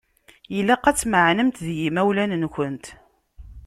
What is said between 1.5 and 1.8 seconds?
d